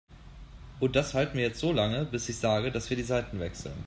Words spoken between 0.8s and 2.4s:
das halten wir jetzt so lange, bis ich